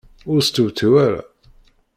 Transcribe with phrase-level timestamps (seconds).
[0.31, 1.21] Ur stewtiw ara.